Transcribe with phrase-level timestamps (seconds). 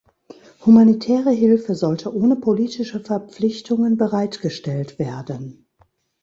[0.65, 5.67] Humanitäre Hilfe sollte ohne politische Verpflichtungen bereitgestellt werden.